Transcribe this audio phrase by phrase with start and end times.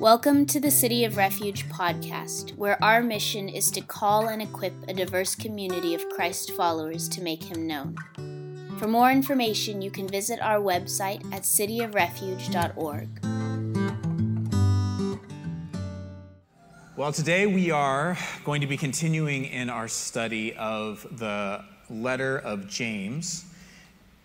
[0.00, 4.72] Welcome to the City of Refuge podcast, where our mission is to call and equip
[4.88, 7.96] a diverse community of Christ followers to make him known.
[8.78, 13.08] For more information, you can visit our website at cityofrefuge.org.
[16.96, 22.68] Well, today we are going to be continuing in our study of the letter of
[22.68, 23.44] James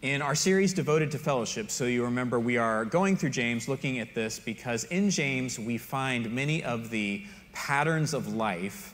[0.05, 1.71] in our series devoted to fellowship.
[1.71, 5.79] So you remember we are going through James looking at this because in James we
[5.79, 8.93] find many of the patterns of life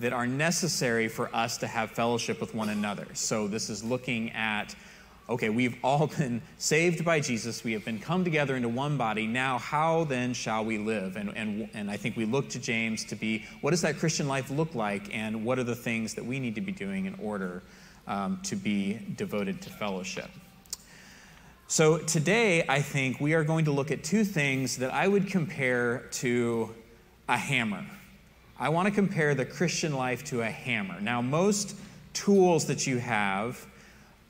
[0.00, 3.06] that are necessary for us to have fellowship with one another.
[3.14, 4.74] So this is looking at
[5.30, 7.64] okay, we've all been saved by Jesus.
[7.64, 9.26] We have been come together into one body.
[9.26, 11.16] Now, how then shall we live?
[11.16, 14.28] And, and, and I think we look to James to be what does that Christian
[14.28, 15.14] life look like?
[15.16, 17.62] And what are the things that we need to be doing in order
[18.06, 20.28] um, to be devoted to fellowship?
[21.72, 25.28] So, today, I think we are going to look at two things that I would
[25.28, 26.74] compare to
[27.28, 27.86] a hammer.
[28.58, 31.00] I want to compare the Christian life to a hammer.
[31.00, 31.76] Now, most
[32.12, 33.64] tools that you have,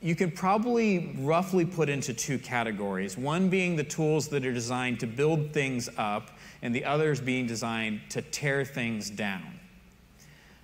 [0.03, 3.17] you can probably roughly put into two categories.
[3.17, 7.47] One being the tools that are designed to build things up, and the others being
[7.47, 9.59] designed to tear things down.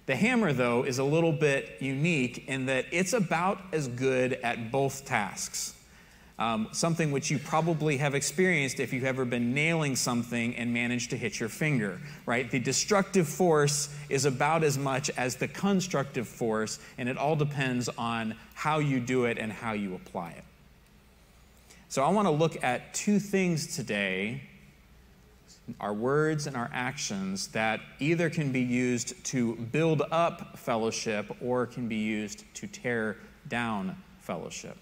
[0.06, 4.72] The hammer, though, is a little bit unique in that it's about as good at
[4.72, 5.74] both tasks
[6.40, 11.10] um, something which you probably have experienced if you've ever been nailing something and managed
[11.10, 12.50] to hit your finger, right?
[12.52, 17.90] The destructive force is about as much as the constructive force, and it all depends
[17.98, 20.44] on how you do it and how you apply it.
[21.90, 24.42] So I want to look at two things today
[25.82, 31.66] our words and our actions that either can be used to build up fellowship or
[31.66, 33.18] can be used to tear
[33.50, 34.78] down fellowship.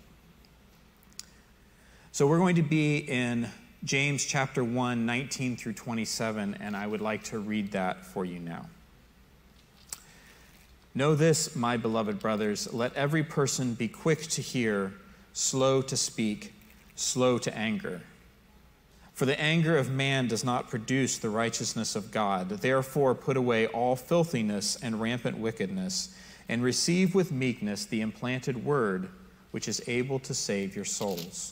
[2.15, 3.49] So we're going to be in
[3.83, 8.39] James chapter 1, 19 through 27, and I would like to read that for you
[8.39, 8.67] now.
[10.93, 14.93] Know this, my beloved brothers, let every person be quick to hear,
[15.33, 16.53] slow to speak,
[16.95, 18.01] slow to anger.
[19.13, 22.47] For the anger of man does not produce the righteousness of God.
[22.47, 26.15] Therefore, put away all filthiness and rampant wickedness,
[26.47, 29.09] and receive with meekness the implanted word,
[29.51, 31.51] which is able to save your souls.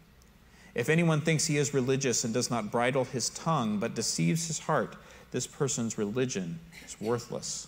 [0.73, 4.59] If anyone thinks he is religious and does not bridle his tongue, but deceives his
[4.59, 4.95] heart,
[5.31, 7.67] this person's religion is worthless.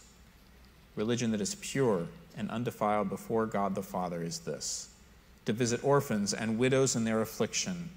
[0.96, 4.90] Religion that is pure and undefiled before God the Father is this
[5.46, 7.90] to visit orphans and widows in their affliction,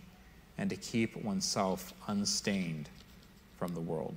[0.59, 2.88] and to keep oneself unstained
[3.56, 4.15] from the world.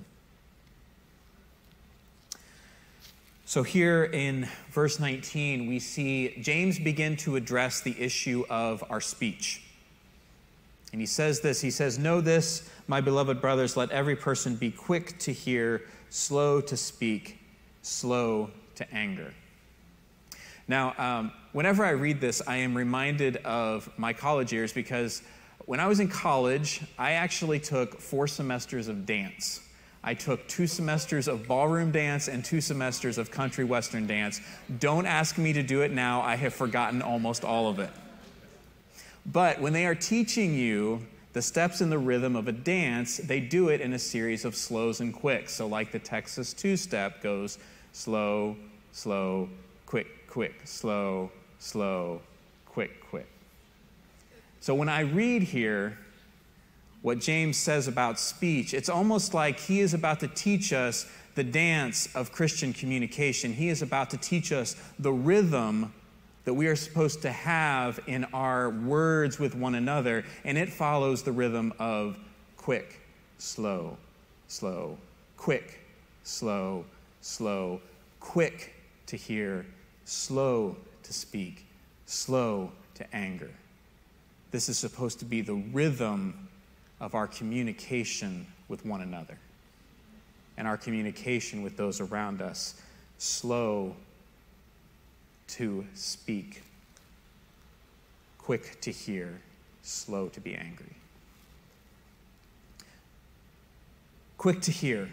[3.46, 9.02] So, here in verse 19, we see James begin to address the issue of our
[9.02, 9.62] speech.
[10.92, 14.72] And he says this He says, Know this, my beloved brothers, let every person be
[14.72, 17.40] quick to hear, slow to speak,
[17.82, 19.34] slow to anger.
[20.68, 25.24] Now, um, whenever I read this, I am reminded of my college years because
[25.66, 29.62] when I was in college, I actually took four semesters of dance.
[30.04, 34.42] I took two semesters of ballroom dance and two semesters of country western dance.
[34.80, 37.90] Don't ask me to do it now, I have forgotten almost all of it.
[39.32, 43.40] But when they are teaching you the steps in the rhythm of a dance, they
[43.40, 45.54] do it in a series of slows and quicks.
[45.54, 47.60] So, like the Texas two step goes
[47.92, 48.56] slow,
[48.92, 49.50] slow,
[49.86, 52.22] quick, quick, slow, slow,
[52.66, 53.28] quick, quick.
[54.62, 55.98] So, when I read here
[57.04, 61.06] what James says about speech, it's almost like he is about to teach us
[61.36, 63.54] the dance of Christian communication.
[63.54, 65.94] He is about to teach us the rhythm
[66.50, 71.22] that we are supposed to have in our words with one another, and it follows
[71.22, 72.18] the rhythm of
[72.58, 73.02] quick,
[73.38, 73.96] slow,
[74.48, 74.98] slow,
[75.38, 75.80] quick,
[76.24, 76.84] slow,
[77.22, 77.80] slow,
[78.20, 78.74] quick
[79.06, 79.64] to hear,
[80.06, 81.68] slow to speak,
[82.08, 83.52] slow to anger.
[84.50, 86.50] This is supposed to be the rhythm
[87.00, 89.38] of our communication with one another
[90.58, 92.74] and our communication with those around us.
[93.20, 93.96] Slow
[95.50, 96.62] to speak,
[98.38, 99.42] quick to hear,
[99.82, 100.96] slow to be angry.
[104.38, 105.10] Quick to hear.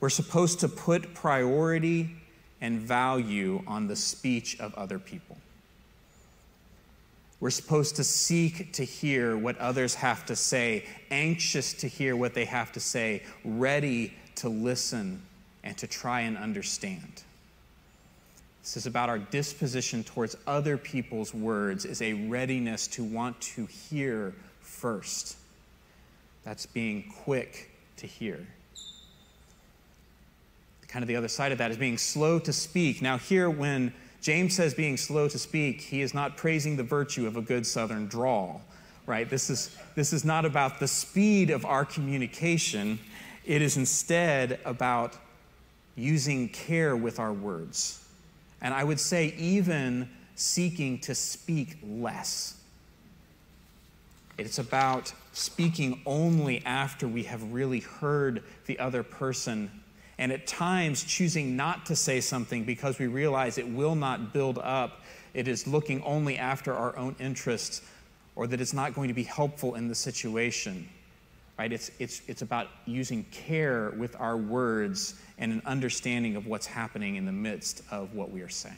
[0.00, 2.16] We're supposed to put priority
[2.60, 5.36] and value on the speech of other people.
[7.40, 12.34] We're supposed to seek to hear what others have to say, anxious to hear what
[12.34, 15.22] they have to say, ready to listen
[15.62, 17.22] and to try and understand.
[18.62, 23.66] This is about our disposition towards other people's words, is a readiness to want to
[23.66, 25.36] hear first.
[26.44, 28.46] That's being quick to hear.
[30.88, 33.02] Kind of the other side of that is being slow to speak.
[33.02, 37.26] Now, here, when James says being slow to speak, he is not praising the virtue
[37.26, 38.62] of a good southern drawl,
[39.06, 39.28] right?
[39.28, 42.98] This is, this is not about the speed of our communication,
[43.44, 45.14] it is instead about
[45.94, 48.04] using care with our words.
[48.60, 52.54] And I would say, even seeking to speak less.
[54.36, 59.70] It's about speaking only after we have really heard the other person,
[60.16, 64.58] and at times choosing not to say something because we realize it will not build
[64.58, 65.02] up.
[65.34, 67.82] It is looking only after our own interests,
[68.36, 70.88] or that it's not going to be helpful in the situation.
[71.58, 71.72] Right?
[71.72, 77.16] It's, it's, it's about using care with our words and an understanding of what's happening
[77.16, 78.76] in the midst of what we are saying.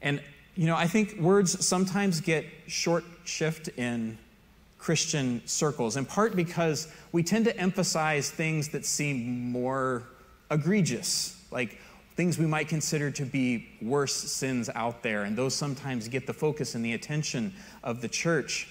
[0.00, 0.20] And
[0.54, 4.16] you know, I think words sometimes get short shift in
[4.78, 10.04] Christian circles, in part because we tend to emphasize things that seem more
[10.50, 11.78] egregious, like
[12.14, 16.32] things we might consider to be worse sins out there, and those sometimes get the
[16.32, 17.52] focus and the attention
[17.82, 18.68] of the church.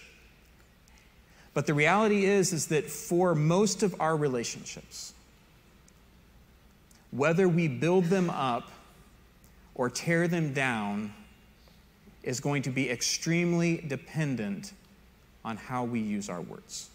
[1.55, 5.13] But the reality is is that for most of our relationships,
[7.11, 8.69] whether we build them up
[9.73, 11.13] or tear them down,
[12.23, 14.73] is going to be extremely dependent
[15.45, 16.89] on how we use our words.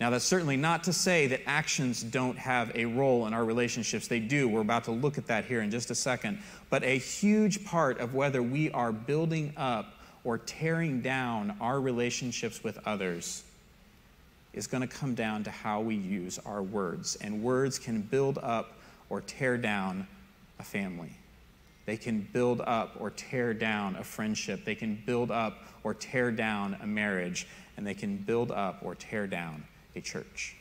[0.00, 4.08] Now, that's certainly not to say that actions don't have a role in our relationships.
[4.08, 4.48] They do.
[4.48, 6.38] We're about to look at that here in just a second.
[6.70, 9.92] But a huge part of whether we are building up
[10.24, 13.44] or tearing down our relationships with others
[14.52, 17.16] is going to come down to how we use our words.
[17.20, 18.72] And words can build up
[19.08, 20.06] or tear down
[20.58, 21.12] a family.
[21.86, 24.64] They can build up or tear down a friendship.
[24.64, 27.46] They can build up or tear down a marriage.
[27.76, 29.64] And they can build up or tear down
[29.96, 30.56] a church.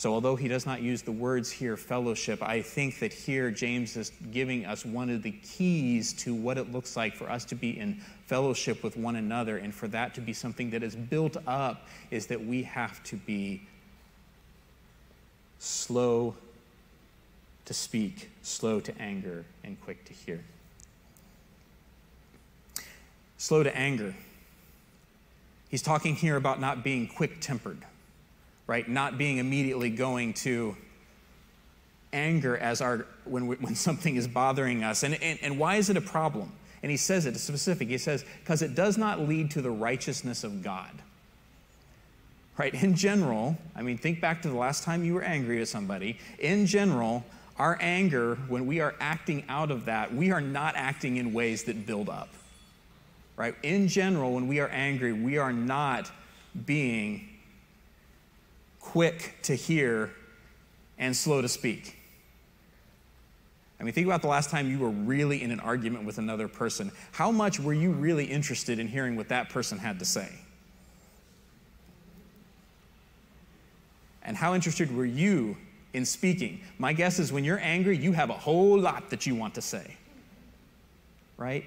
[0.00, 3.98] So, although he does not use the words here, fellowship, I think that here James
[3.98, 7.54] is giving us one of the keys to what it looks like for us to
[7.54, 9.58] be in fellowship with one another.
[9.58, 13.16] And for that to be something that is built up, is that we have to
[13.16, 13.60] be
[15.58, 16.34] slow
[17.66, 20.42] to speak, slow to anger, and quick to hear.
[23.36, 24.14] Slow to anger.
[25.68, 27.84] He's talking here about not being quick tempered,
[28.70, 28.88] right?
[28.88, 30.76] Not being immediately going to
[32.12, 35.02] anger as our when, when something is bothering us.
[35.02, 36.52] And, and, and why is it a problem?
[36.80, 37.88] And he says it specific.
[37.88, 40.92] He says, because it does not lead to the righteousness of God.
[42.56, 42.72] Right?
[42.72, 46.16] In general, I mean, think back to the last time you were angry at somebody.
[46.38, 47.24] In general,
[47.58, 51.64] our anger, when we are acting out of that, we are not acting in ways
[51.64, 52.28] that build up.
[53.36, 53.56] Right?
[53.64, 56.08] In general, when we are angry, we are not
[56.66, 57.29] being
[58.80, 60.10] quick to hear
[60.98, 61.96] and slow to speak.
[63.78, 66.48] I mean, think about the last time you were really in an argument with another
[66.48, 66.92] person.
[67.12, 70.28] How much were you really interested in hearing what that person had to say?
[74.22, 75.56] And how interested were you
[75.92, 76.60] in speaking.
[76.78, 79.62] My guess is when you're angry, you have a whole lot that you want to
[79.62, 79.96] say.
[81.36, 81.64] Right?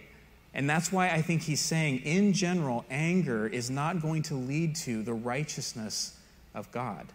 [0.53, 4.75] And that's why I think he's saying, in general, anger is not going to lead
[4.77, 6.17] to the righteousness
[6.53, 7.07] of God.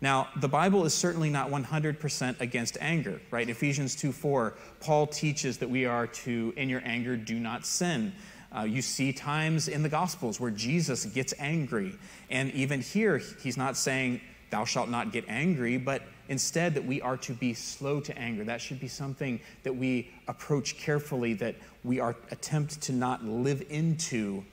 [0.00, 3.48] Now, the Bible is certainly not 100% against anger, right?
[3.48, 8.12] Ephesians 2 4, Paul teaches that we are to, in your anger, do not sin.
[8.54, 11.94] Uh, you see times in the Gospels where Jesus gets angry.
[12.30, 17.00] And even here, he's not saying, thou shalt not get angry, but Instead, that we
[17.02, 18.44] are to be slow to anger.
[18.44, 23.62] That should be something that we approach carefully, that we are attempt to not live
[23.68, 24.44] into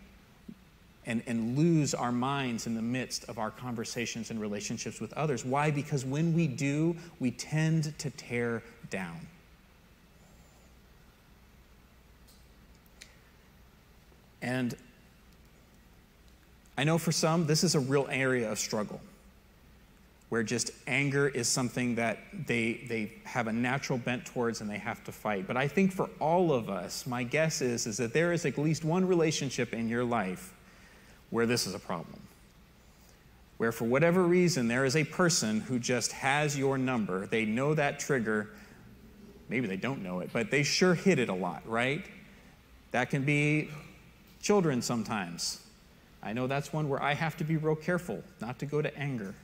[1.09, 5.43] and, and lose our minds in the midst of our conversations and relationships with others.
[5.43, 5.71] Why?
[5.71, 8.61] Because when we do, we tend to tear
[8.91, 9.17] down.
[14.43, 14.75] And
[16.77, 19.01] I know for some, this is a real area of struggle
[20.29, 24.77] where just anger is something that they, they have a natural bent towards and they
[24.77, 25.47] have to fight.
[25.47, 28.59] But I think for all of us, my guess is, is that there is at
[28.59, 30.53] least one relationship in your life
[31.29, 32.19] where this is a problem.
[33.57, 37.27] where for whatever reason there is a person who just has your number.
[37.27, 38.49] They know that trigger.
[39.49, 42.05] Maybe they don't know it, but they sure hit it a lot, right?
[42.91, 43.69] That can be
[44.41, 45.61] children sometimes.
[46.23, 48.95] I know that's one where I have to be real careful not to go to
[48.97, 49.35] anger.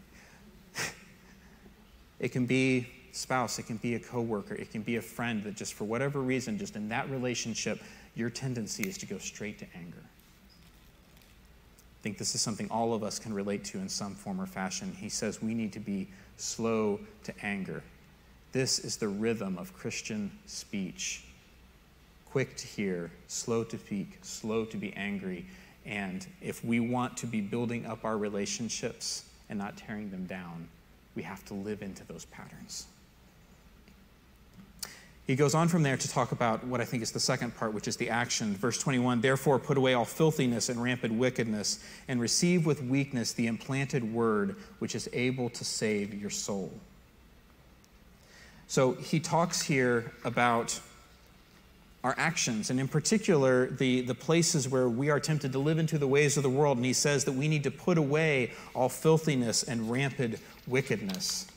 [2.20, 5.56] it can be spouse, it can be a coworker, it can be a friend that
[5.56, 7.82] just for whatever reason, just in that relationship,
[8.16, 10.04] your tendency is to go straight to anger.
[12.06, 14.96] Think this is something all of us can relate to in some form or fashion.
[14.96, 16.08] He says we need to be
[16.38, 17.82] slow to anger.
[18.52, 21.24] This is the rhythm of Christian speech
[22.28, 25.48] quick to hear, slow to speak, slow to be angry.
[25.84, 30.68] And if we want to be building up our relationships and not tearing them down,
[31.16, 32.86] we have to live into those patterns.
[35.28, 37.74] He goes on from there to talk about what I think is the second part,
[37.74, 38.56] which is the action.
[38.56, 43.48] Verse 21 Therefore, put away all filthiness and rampant wickedness, and receive with weakness the
[43.48, 46.72] implanted word, which is able to save your soul.
[48.68, 50.80] So he talks here about
[52.04, 55.98] our actions, and in particular, the, the places where we are tempted to live into
[55.98, 56.78] the ways of the world.
[56.78, 61.48] And he says that we need to put away all filthiness and rampant wickedness.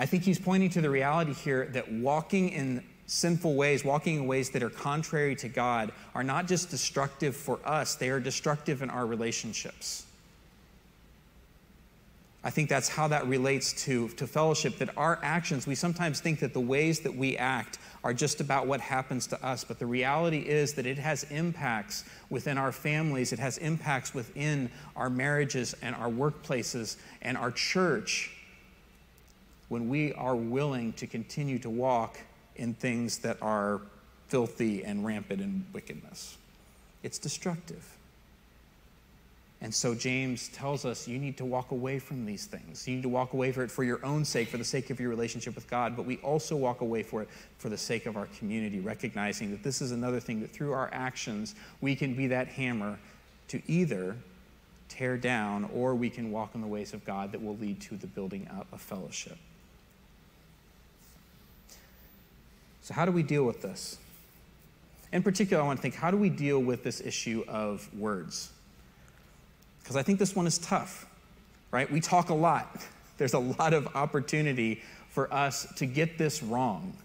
[0.00, 4.26] I think he's pointing to the reality here that walking in sinful ways, walking in
[4.26, 8.80] ways that are contrary to God, are not just destructive for us, they are destructive
[8.80, 10.06] in our relationships.
[12.42, 16.40] I think that's how that relates to, to fellowship, that our actions, we sometimes think
[16.40, 19.84] that the ways that we act are just about what happens to us, but the
[19.84, 25.76] reality is that it has impacts within our families, it has impacts within our marriages
[25.82, 28.34] and our workplaces and our church
[29.70, 32.18] when we are willing to continue to walk
[32.56, 33.80] in things that are
[34.28, 36.36] filthy and rampant in wickedness.
[37.02, 37.96] It's destructive.
[39.62, 42.88] And so James tells us you need to walk away from these things.
[42.88, 44.98] You need to walk away for it for your own sake, for the sake of
[44.98, 48.16] your relationship with God, but we also walk away for it for the sake of
[48.16, 52.26] our community, recognizing that this is another thing that through our actions we can be
[52.26, 52.98] that hammer
[53.48, 54.16] to either
[54.88, 57.96] tear down or we can walk in the ways of God that will lead to
[57.96, 59.38] the building up of fellowship.
[62.90, 63.98] So, how do we deal with this?
[65.12, 68.50] In particular, I want to think how do we deal with this issue of words?
[69.78, 71.06] Because I think this one is tough,
[71.70, 71.88] right?
[71.88, 72.84] We talk a lot,
[73.16, 76.96] there's a lot of opportunity for us to get this wrong.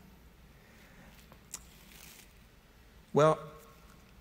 [3.14, 3.38] Well,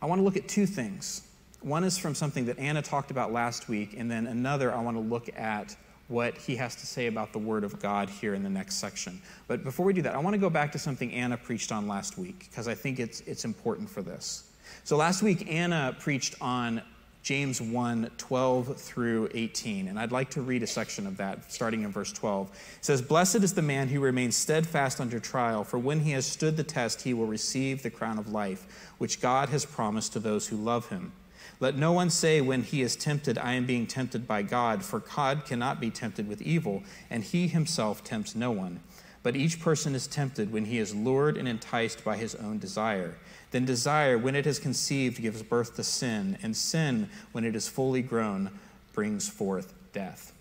[0.03, 1.23] I want to look at two things.
[1.63, 4.99] One is from something that Anna talked about last week, and then another I want
[4.99, 5.75] to look at
[6.09, 9.21] what he has to say about the Word of God here in the next section.
[9.49, 11.89] But before we do that, I want to go back to something Anna preached on
[11.89, 14.51] last week because I think it's, it's important for this.
[14.85, 16.83] So last week, Anna preached on
[17.25, 19.89] James 1 12 through 18.
[19.89, 22.51] And I'd like to read a section of that, starting in verse 12.
[22.51, 26.27] It says, Blessed is the man who remains steadfast under trial, for when he has
[26.27, 30.21] stood the test, he will receive the crown of life, which God has promised to
[30.21, 31.13] those who love him.
[31.61, 35.01] Let no one say when he is tempted, I am being tempted by God, for
[35.01, 38.81] God cannot be tempted with evil, and he himself tempts no one.
[39.23, 43.17] But each person is tempted when he is lured and enticed by his own desire.
[43.53, 47.67] Then desire, when it has conceived, gives birth to sin, and sin, when it is
[47.67, 48.51] fully grown,
[48.93, 50.33] brings forth death.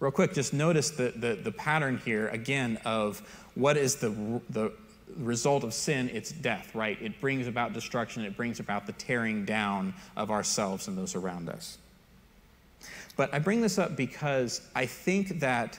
[0.00, 3.20] Real quick, just notice the, the, the pattern here again of
[3.54, 4.10] what is the,
[4.50, 4.72] the
[5.16, 7.00] result of sin, it's death, right?
[7.00, 11.48] It brings about destruction, it brings about the tearing down of ourselves and those around
[11.48, 11.78] us.
[13.16, 15.78] But I bring this up because I think that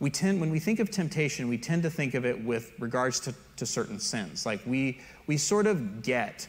[0.00, 3.20] we tend, when we think of temptation, we tend to think of it with regards
[3.20, 4.44] to, to certain sins.
[4.44, 6.46] Like we, we sort of get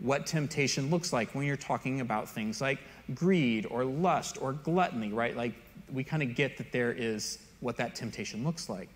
[0.00, 2.78] what temptation looks like when you're talking about things like
[3.14, 5.36] greed or lust or gluttony, right?
[5.36, 5.54] Like
[5.92, 8.88] we kind of get that there is what that temptation looks like.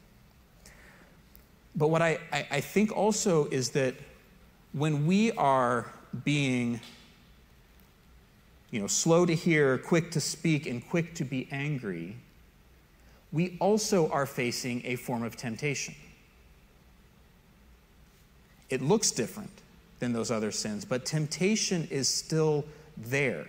[1.77, 3.95] But what I, I, I think also is that
[4.73, 5.93] when we are
[6.25, 6.81] being
[8.71, 12.17] you know, slow to hear, quick to speak, and quick to be angry,
[13.33, 15.95] we also are facing a form of temptation.
[18.71, 19.51] It looks different
[20.01, 22.65] than those other sins, but temptation is still
[22.97, 23.47] there.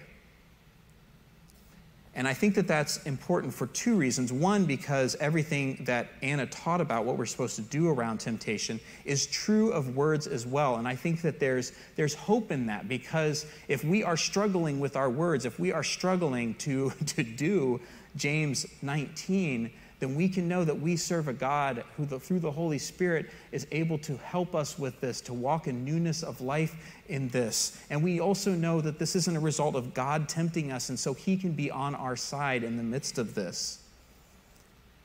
[2.15, 4.31] And I think that that's important for two reasons.
[4.31, 9.27] One, because everything that Anna taught about what we're supposed to do around temptation is
[9.27, 10.77] true of words as well.
[10.77, 14.95] And I think that there's, there's hope in that because if we are struggling with
[14.95, 17.81] our words, if we are struggling to, to do
[18.15, 19.71] James 19, then
[20.05, 23.25] then we can know that we serve a God who, the, through the Holy Spirit,
[23.51, 26.75] is able to help us with this, to walk in newness of life
[27.09, 27.81] in this.
[27.89, 31.15] And we also know that this isn't a result of God tempting us, and so
[31.15, 33.81] He can be on our side in the midst of this.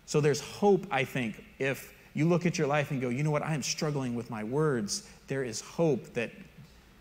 [0.05, 3.31] So there's hope, I think, if you look at your life and go, you know
[3.31, 5.09] what, I am struggling with my words.
[5.29, 6.31] There is hope that,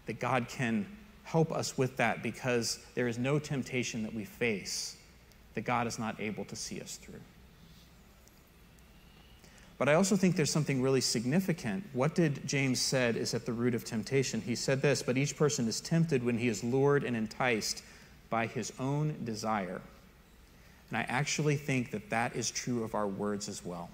[0.06, 0.86] that God can
[1.26, 4.96] help us with that because there is no temptation that we face
[5.56, 7.20] that God is not able to see us through.
[9.80, 11.84] But I also think there's something really significant.
[11.94, 14.42] What did James said is at the root of temptation?
[14.42, 17.82] He said this, but each person is tempted when he is lured and enticed
[18.30, 19.82] by his own desire.
[20.90, 23.90] And I actually think that that is true of our words as well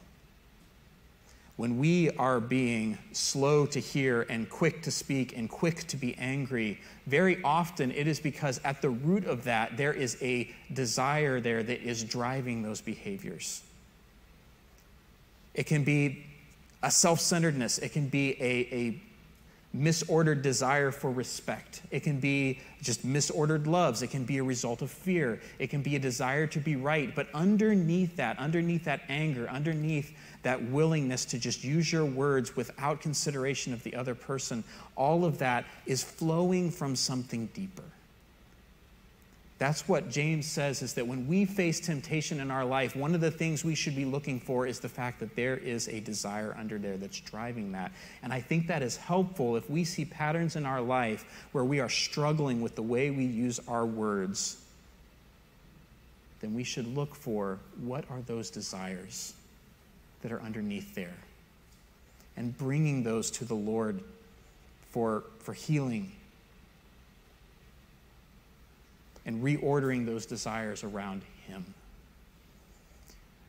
[1.58, 6.14] when we are being slow to hear and quick to speak and quick to be
[6.18, 11.40] angry, very often it is because at the root of that, there is a desire
[11.40, 13.64] there that is driving those behaviors.
[15.56, 16.26] It can be
[16.84, 19.02] a self centeredness, it can be a, a
[19.76, 21.82] misordered desire for respect.
[21.92, 24.02] It can be just misordered loves.
[24.02, 25.42] It can be a result of fear.
[25.60, 27.14] It can be a desire to be right.
[27.14, 33.02] But underneath that, underneath that anger, underneath that willingness to just use your words without
[33.02, 34.64] consideration of the other person,
[34.96, 37.84] all of that is flowing from something deeper.
[39.66, 43.22] That's what James says is that when we face temptation in our life, one of
[43.22, 46.56] the things we should be looking for is the fact that there is a desire
[46.56, 47.92] under there that's driving that.
[48.22, 51.80] And I think that is helpful if we see patterns in our life where we
[51.80, 54.62] are struggling with the way we use our words,
[56.42, 59.34] then we should look for what are those desires
[60.22, 61.18] that are underneath there
[62.38, 64.04] and bringing those to the Lord
[64.92, 66.12] for, for healing
[69.26, 71.66] and reordering those desires around Him.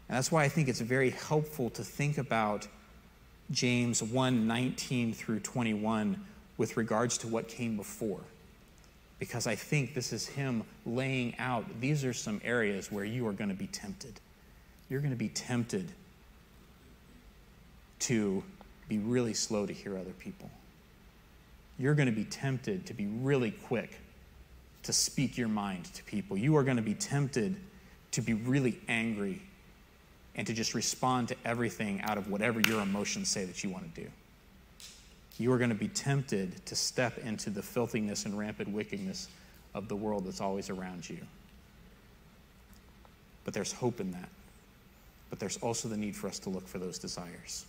[0.08, 2.66] And that's why I think it's very helpful to think about
[3.50, 6.24] James 1 19 through 21
[6.56, 8.20] with regards to what came before.
[9.18, 13.32] Because I think this is Him laying out these are some areas where you are
[13.32, 14.20] going to be tempted.
[14.88, 15.90] You're going to be tempted
[18.00, 18.42] to
[18.88, 20.50] be really slow to hear other people.
[21.78, 23.98] You're going to be tempted to be really quick
[24.86, 26.36] to speak your mind to people.
[26.36, 27.56] You are going to be tempted
[28.12, 29.42] to be really angry
[30.34, 33.94] and to just respond to everything out of whatever your emotions say that you want
[33.94, 34.08] to do.
[35.38, 39.28] You are going to be tempted to step into the filthiness and rampant wickedness
[39.74, 41.18] of the world that's always around you.
[43.44, 44.28] But there's hope in that.
[45.30, 47.66] But there's also the need for us to look for those desires.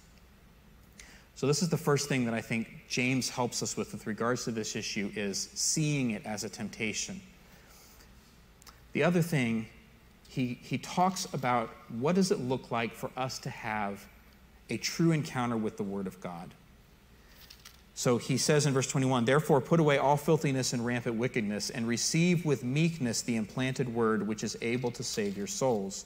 [1.37, 4.45] So this is the first thing that I think James helps us with with regards
[4.45, 7.21] to this issue is seeing it as a temptation.
[8.93, 9.67] The other thing,
[10.27, 11.69] he, he talks about
[11.99, 14.03] what does it look like for us to have
[14.71, 16.55] a true encounter with the Word of God.
[17.93, 21.87] So he says in verse 21 Therefore, put away all filthiness and rampant wickedness, and
[21.87, 26.05] receive with meekness the implanted word which is able to save your souls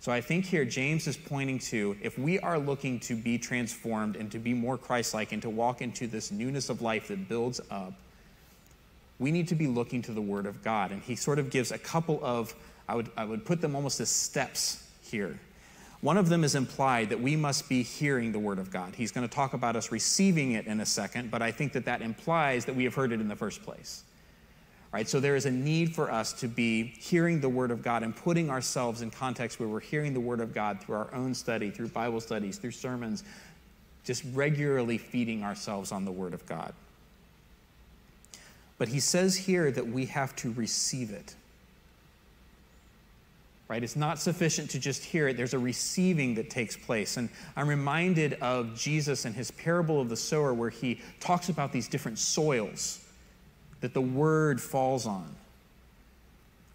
[0.00, 4.16] So I think here James is pointing to if we are looking to be transformed
[4.16, 7.28] and to be more Christ like and to walk into this newness of life that
[7.28, 7.92] builds up,
[9.18, 10.92] we need to be looking to the Word of God.
[10.92, 12.54] And he sort of gives a couple of,
[12.88, 15.38] I would, I would put them almost as steps here.
[16.00, 18.94] One of them is implied that we must be hearing the Word of God.
[18.94, 21.86] He's going to talk about us receiving it in a second, but I think that
[21.86, 24.04] that implies that we have heard it in the first place.
[24.90, 28.02] Right, so there is a need for us to be hearing the Word of God
[28.02, 31.34] and putting ourselves in context where we're hearing the Word of God through our own
[31.34, 33.22] study, through Bible studies, through sermons,
[34.04, 36.72] just regularly feeding ourselves on the Word of God.
[38.78, 41.34] But he says here that we have to receive it.
[43.68, 43.84] Right?
[43.84, 45.36] It's not sufficient to just hear it.
[45.36, 47.18] There's a receiving that takes place.
[47.18, 51.72] And I'm reminded of Jesus and his parable of the sower, where he talks about
[51.72, 53.04] these different soils
[53.80, 55.34] that the word falls on.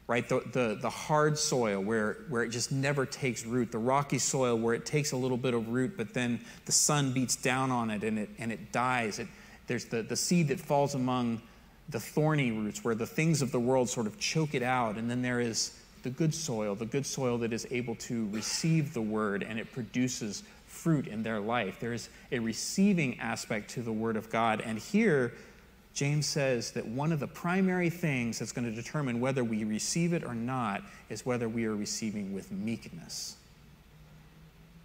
[0.06, 0.28] Right?
[0.28, 4.58] The, the, the hard soil where, where it just never takes root, the rocky soil
[4.58, 7.90] where it takes a little bit of root, but then the sun beats down on
[7.90, 9.20] it and it, and it dies.
[9.20, 9.28] It,
[9.68, 11.42] there's the, the seed that falls among
[11.90, 14.98] the thorny roots where the things of the world sort of choke it out.
[14.98, 15.72] And then there is
[16.04, 19.72] the good soil, the good soil that is able to receive the word and it
[19.72, 21.80] produces fruit in their life.
[21.80, 24.60] There is a receiving aspect to the word of God.
[24.60, 25.34] And here,
[25.94, 30.14] James says that one of the primary things that's going to determine whether we receive
[30.14, 33.38] it or not is whether we are receiving with meekness.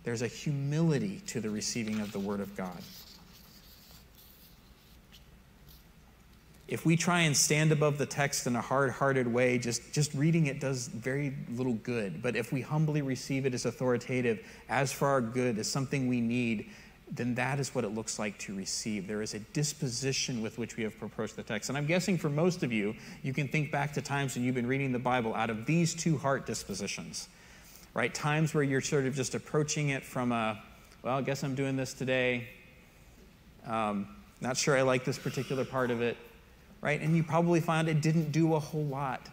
[0.05, 2.83] There's a humility to the receiving of the Word of God.
[6.67, 10.13] If we try and stand above the text in a hard hearted way, just, just
[10.13, 12.23] reading it does very little good.
[12.23, 16.21] But if we humbly receive it as authoritative, as for our good, as something we
[16.21, 16.69] need,
[17.11, 19.07] then that is what it looks like to receive.
[19.07, 21.69] There is a disposition with which we have approached the text.
[21.69, 24.55] And I'm guessing for most of you, you can think back to times when you've
[24.55, 27.29] been reading the Bible out of these two heart dispositions,
[27.95, 28.13] right?
[28.13, 30.63] Times where you're sort of just approaching it from a,
[31.03, 32.49] well, I guess I'm doing this today.
[33.67, 34.09] Um,
[34.41, 36.17] not sure I like this particular part of it,
[36.83, 37.01] right?
[37.01, 39.29] And you probably found it didn't do a whole lot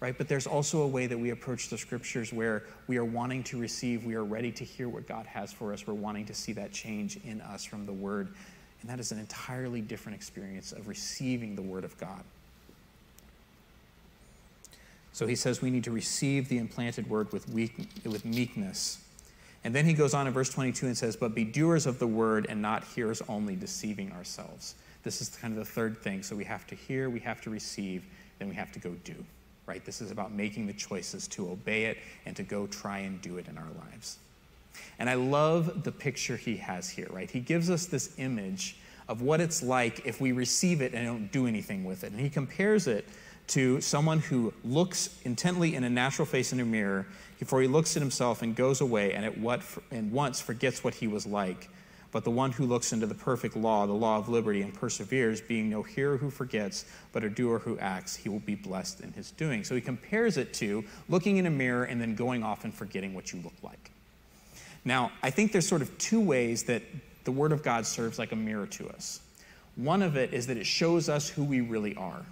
[0.00, 0.16] right?
[0.16, 3.58] But there's also a way that we approach the scriptures where we are wanting to
[3.58, 6.52] receive, we are ready to hear what God has for us, we're wanting to see
[6.52, 8.28] that change in us from the word.
[8.80, 12.22] And that is an entirely different experience of receiving the word of God.
[15.12, 18.98] So he says we need to receive the implanted word with, weak, with meekness.
[19.64, 22.06] And then he goes on in verse 22 and says, But be doers of the
[22.06, 24.76] word and not hearers only, deceiving ourselves.
[25.02, 26.22] This is kind of the third thing.
[26.22, 28.04] So we have to hear, we have to receive,
[28.38, 29.24] then we have to go do
[29.68, 29.84] right?
[29.84, 33.36] This is about making the choices to obey it and to go try and do
[33.36, 34.18] it in our lives.
[34.98, 37.30] And I love the picture he has here, right?
[37.30, 38.76] He gives us this image
[39.08, 42.12] of what it's like if we receive it and don't do anything with it.
[42.12, 43.06] And he compares it
[43.48, 47.06] to someone who looks intently in a natural face in a mirror
[47.38, 50.94] before he looks at himself and goes away and at what and once forgets what
[50.94, 51.68] he was like
[52.10, 55.40] but the one who looks into the perfect law, the law of liberty, and perseveres,
[55.40, 59.12] being no hearer who forgets, but a doer who acts, he will be blessed in
[59.12, 59.62] his doing.
[59.62, 63.12] So he compares it to looking in a mirror and then going off and forgetting
[63.14, 63.90] what you look like.
[64.84, 66.82] Now, I think there's sort of two ways that
[67.24, 69.20] the Word of God serves like a mirror to us.
[69.76, 72.24] One of it is that it shows us who we really are.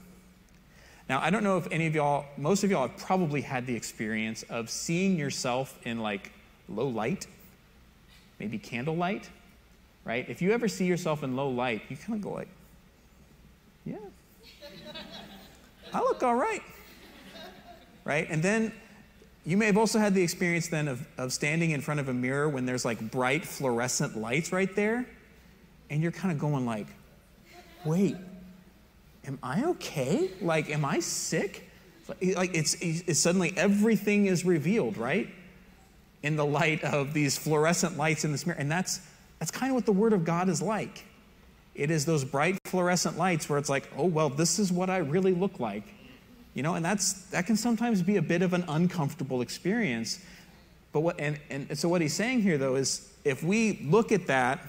[1.08, 3.76] Now, I don't know if any of y'all, most of y'all have probably had the
[3.76, 6.32] experience of seeing yourself in like
[6.68, 7.26] low light,
[8.40, 9.28] maybe candlelight
[10.06, 10.24] right?
[10.28, 12.48] If you ever see yourself in low light, you kind of go like,
[13.84, 13.96] yeah,
[15.92, 16.62] I look all right,
[18.04, 18.26] right?
[18.30, 18.72] And then
[19.44, 22.14] you may have also had the experience then of, of standing in front of a
[22.14, 25.06] mirror when there's like bright fluorescent lights right there,
[25.90, 26.86] and you're kind of going like,
[27.84, 28.16] wait,
[29.24, 30.30] am I okay?
[30.40, 31.68] Like, am I sick?
[32.08, 35.28] Like, it's, it's suddenly everything is revealed, right?
[36.22, 38.58] In the light of these fluorescent lights in this mirror.
[38.58, 39.00] And that's
[39.38, 41.04] that's kind of what the Word of God is like.
[41.74, 44.98] It is those bright fluorescent lights where it's like, oh, well, this is what I
[44.98, 45.84] really look like.
[46.54, 50.24] You know, and that's, that can sometimes be a bit of an uncomfortable experience.
[50.92, 54.26] But what, and, and so what he's saying here, though, is if we look at
[54.28, 54.60] that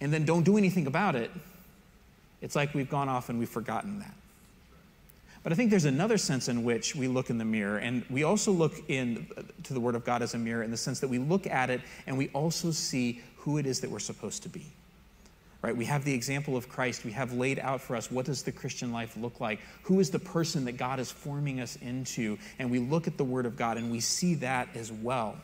[0.00, 1.32] and then don't do anything about it,
[2.40, 4.14] it's like we've gone off and we've forgotten that.
[5.42, 8.24] But I think there's another sense in which we look in the mirror, and we
[8.24, 9.26] also look in
[9.62, 11.70] to the Word of God as a mirror in the sense that we look at
[11.70, 14.66] it and we also see who it is that we're supposed to be.
[15.60, 15.76] Right?
[15.76, 17.04] We have the example of Christ.
[17.04, 19.60] We have laid out for us what does the Christian life look like?
[19.82, 22.38] Who is the person that God is forming us into?
[22.60, 25.36] And we look at the Word of God and we see that as well.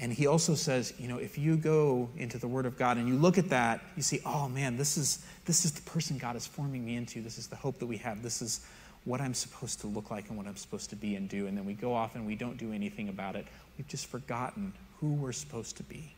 [0.00, 3.08] And he also says, you know, if you go into the Word of God and
[3.08, 6.36] you look at that, you see, oh man, this is this is the person God
[6.36, 7.20] is forming me into.
[7.20, 8.22] This is the hope that we have.
[8.22, 8.60] This is
[9.04, 11.46] what I'm supposed to look like and what I'm supposed to be and do.
[11.46, 13.46] And then we go off and we don't do anything about it.
[13.76, 16.12] We've just forgotten who we're supposed to be.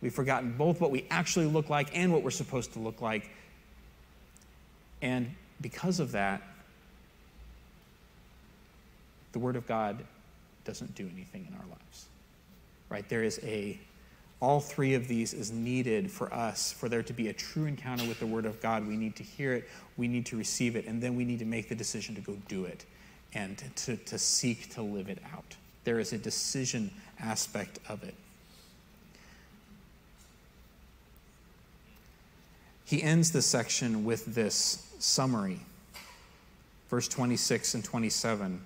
[0.00, 3.30] We've forgotten both what we actually look like and what we're supposed to look like.
[5.00, 6.42] And because of that,
[9.32, 10.04] the Word of God
[10.64, 12.06] doesn't do anything in our lives
[12.92, 13.08] right?
[13.08, 13.80] There is a,
[14.40, 18.04] all three of these is needed for us, for there to be a true encounter
[18.04, 18.86] with the Word of God.
[18.86, 21.46] We need to hear it, we need to receive it, and then we need to
[21.46, 22.84] make the decision to go do it
[23.32, 25.56] and to, to seek to live it out.
[25.84, 28.14] There is a decision aspect of it.
[32.84, 35.60] He ends the section with this summary,
[36.90, 38.60] verse 26 and 27.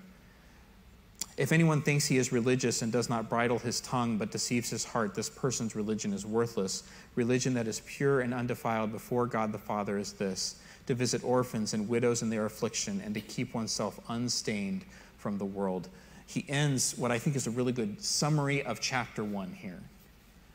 [1.37, 4.83] If anyone thinks he is religious and does not bridle his tongue but deceives his
[4.83, 6.83] heart, this person's religion is worthless.
[7.15, 10.55] Religion that is pure and undefiled before God the Father is this
[10.87, 14.83] to visit orphans and widows in their affliction and to keep oneself unstained
[15.17, 15.89] from the world.
[16.25, 19.79] He ends what I think is a really good summary of chapter one here.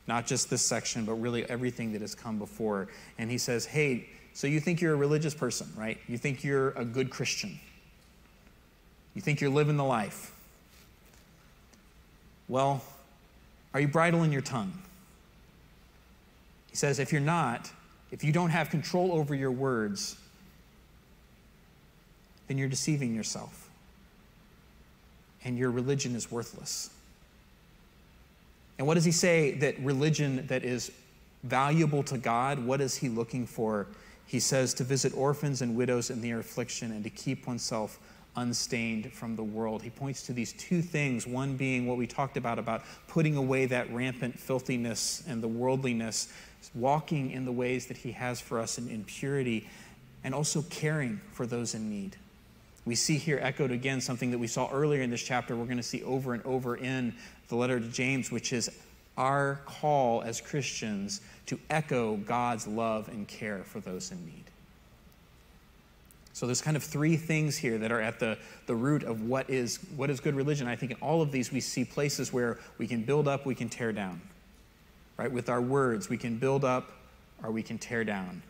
[0.09, 2.88] Not just this section, but really everything that has come before.
[3.18, 5.99] And he says, Hey, so you think you're a religious person, right?
[6.09, 7.61] You think you're a good Christian.
[9.14, 10.32] You think you're living the life.
[12.52, 12.82] Well,
[13.72, 14.74] are you bridling your tongue?
[16.68, 17.70] He says, if you're not,
[18.10, 20.16] if you don't have control over your words,
[22.48, 23.70] then you're deceiving yourself.
[25.42, 26.90] And your religion is worthless.
[28.76, 30.92] And what does he say that religion that is
[31.44, 33.86] valuable to God, what is he looking for?
[34.26, 37.98] He says to visit orphans and widows in their affliction and to keep oneself
[38.37, 39.83] unstained from the world.
[39.83, 43.66] He points to these two things one being what we talked about, about putting away
[43.66, 46.33] that rampant filthiness and the worldliness,
[46.75, 49.68] walking in the ways that he has for us in, in purity,
[50.25, 52.16] and also caring for those in need.
[52.85, 55.77] We see here echoed again something that we saw earlier in this chapter, we're going
[55.77, 57.14] to see over and over in
[57.49, 58.71] the letter to James, which is
[59.16, 64.45] our call as Christians to echo God's love and care for those in need.
[66.35, 69.51] So there's kind of three things here that are at the, the root of what
[69.51, 70.66] is, what is good religion.
[70.66, 73.55] I think in all of these we see places where we can build up, we
[73.55, 74.21] can tear down.
[75.18, 75.31] Right?
[75.31, 76.90] With our words, we can build up
[77.42, 78.42] or we can tear down.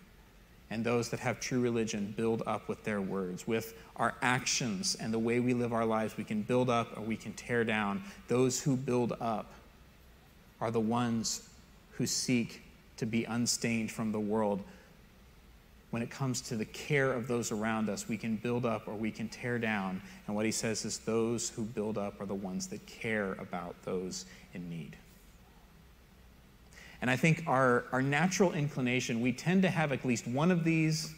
[0.70, 3.46] And those that have true religion build up with their words.
[3.46, 7.02] With our actions and the way we live our lives, we can build up or
[7.02, 8.02] we can tear down.
[8.28, 9.52] Those who build up
[10.60, 11.48] are the ones
[11.90, 12.62] who seek
[12.96, 14.62] to be unstained from the world
[15.92, 18.94] when it comes to the care of those around us, we can build up or
[18.94, 20.00] we can tear down.
[20.26, 23.74] And what he says is those who build up are the ones that care about
[23.84, 24.24] those
[24.54, 24.96] in need.
[27.02, 30.64] And I think our, our natural inclination, we tend to have at least one of
[30.64, 31.14] these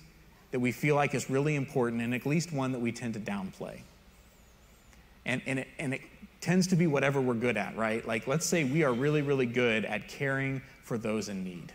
[0.50, 3.20] that we feel like is really important, and at least one that we tend to
[3.20, 3.78] downplay.
[5.24, 6.00] And, and, it, and it
[6.40, 8.04] tends to be whatever we're good at, right?
[8.04, 11.72] Like, let's say we are really, really good at caring for those in need,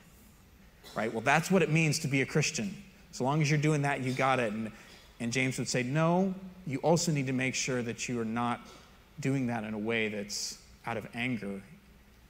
[0.97, 1.13] right?
[1.13, 2.75] Well, that's what it means to be a Christian.
[3.11, 4.53] So long as you're doing that, you got it.
[4.53, 4.71] And,
[5.19, 6.33] and James would say, no,
[6.65, 8.61] you also need to make sure that you are not
[9.19, 11.61] doing that in a way that's out of anger,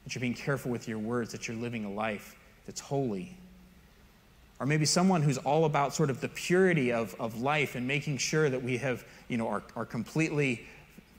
[0.04, 3.36] that you're being careful with your words, that you're living a life that's holy.
[4.58, 8.18] Or maybe someone who's all about sort of the purity of, of life and making
[8.18, 10.66] sure that we have, you know, are, are completely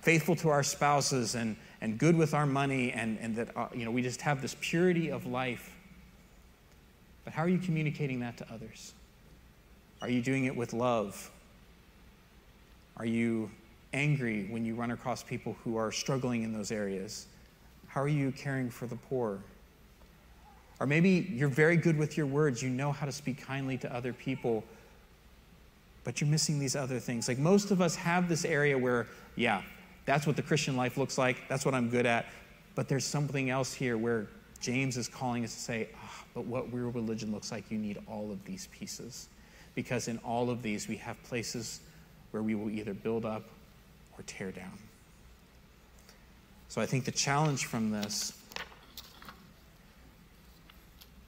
[0.02, 3.86] faithful to our spouses and, and good with our money and, and that, uh, you
[3.86, 5.76] know, we just have this purity of life.
[7.24, 8.94] But how are you communicating that to others?
[10.02, 11.30] Are you doing it with love?
[12.98, 13.52] Are you
[13.94, 17.28] angry when you run across people who are struggling in those areas?
[17.88, 19.40] How are you caring for the poor?
[20.80, 23.94] Or maybe you're very good with your words, you know how to speak kindly to
[23.94, 24.64] other people,
[26.04, 27.28] but you're missing these other things.
[27.28, 29.62] Like most of us have this area where, yeah,
[30.06, 32.26] that's what the Christian life looks like, that's what I'm good at,
[32.74, 34.26] but there's something else here where
[34.60, 38.00] James is calling us to say, oh, but what real religion looks like, you need
[38.08, 39.28] all of these pieces
[39.76, 41.80] because in all of these we have places
[42.32, 43.44] where we will either build up
[44.18, 44.78] or tear down.
[46.70, 48.34] So I think the challenge from this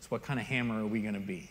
[0.01, 1.49] is what kind of hammer are we going to be?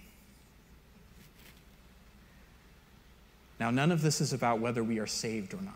[3.61, 5.75] Now, none of this is about whether we are saved or not,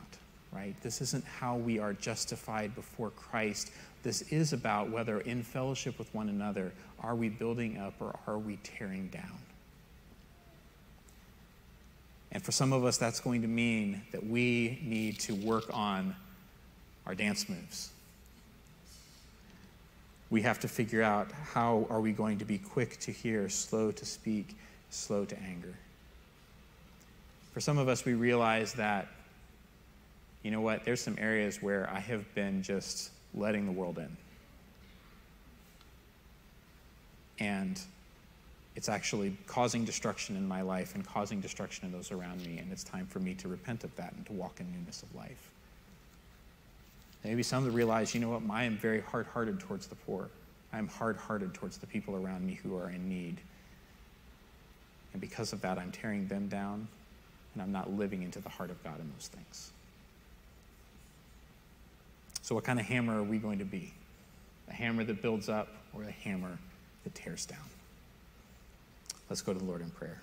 [0.51, 0.75] right?
[0.83, 3.71] This isn't how we are justified before Christ.
[4.03, 8.39] This is about whether in fellowship with one another, are we building up or are
[8.39, 9.39] we tearing down?
[12.37, 16.15] And for some of us, that's going to mean that we need to work on
[17.07, 17.89] our dance moves.
[20.29, 23.91] We have to figure out how are we going to be quick to hear, slow
[23.91, 24.55] to speak,
[24.91, 25.73] slow to anger.
[27.55, 29.09] For some of us, we realize that,
[30.43, 34.15] you know what, there's some areas where I have been just letting the world in.
[37.39, 37.81] And
[38.77, 42.71] it's actually causing destruction in my life and causing destruction in those around me, and
[42.71, 45.51] it's time for me to repent of that and to walk in newness of life.
[47.25, 50.29] maybe some to realize, you know what, I am very hard hearted towards the poor.
[50.73, 53.39] I am hard hearted towards the people around me who are in need.
[55.13, 56.87] And because of that, I'm tearing them down,
[57.55, 59.71] and I'm not living into the heart of God in those things.
[62.43, 63.93] So, what kind of hammer are we going to be?
[64.69, 66.59] A hammer that builds up or a hammer
[67.05, 67.59] that tears down?
[69.29, 70.21] Let's go to the Lord in prayer.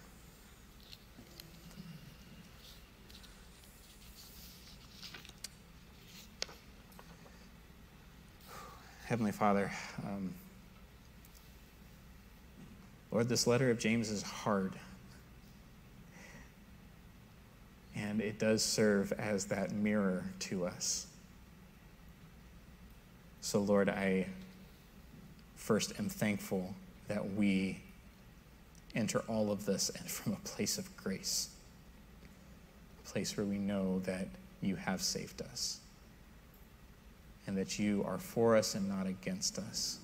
[9.06, 9.70] Heavenly Father,
[10.06, 10.34] um,
[13.12, 14.74] Lord, this letter of James is hard.
[17.96, 21.06] And it does serve as that mirror to us.
[23.42, 24.26] So, Lord, I
[25.58, 26.74] first am thankful
[27.08, 27.83] that we
[28.96, 31.50] enter all of this and from a place of grace,
[33.04, 34.28] a place where we know that
[34.62, 35.80] you have saved us
[37.48, 40.00] and that you are for us and not against us.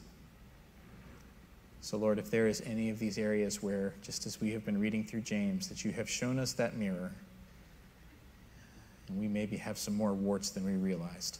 [1.81, 4.79] So, Lord, if there is any of these areas where, just as we have been
[4.79, 7.11] reading through James, that you have shown us that mirror,
[9.07, 11.39] and we maybe have some more warts than we realized,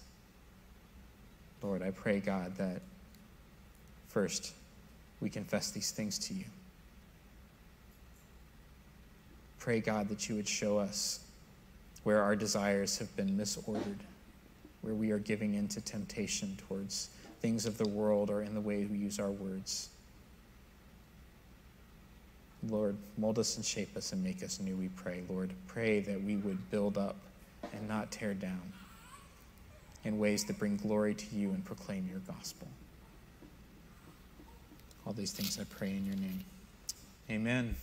[1.61, 2.81] Lord, I pray, God, that
[4.07, 4.53] first
[5.19, 6.45] we confess these things to you.
[9.59, 11.19] Pray, God, that you would show us
[12.03, 13.99] where our desires have been misordered,
[14.81, 17.09] where we are giving in to temptation towards
[17.41, 19.89] things of the world or in the way we use our words.
[22.67, 25.23] Lord, mold us and shape us and make us new, we pray.
[25.29, 27.15] Lord, pray that we would build up
[27.73, 28.73] and not tear down
[30.03, 32.67] in ways that bring glory to you and proclaim your gospel.
[35.05, 36.43] All these things I pray in your name.
[37.29, 37.75] Amen.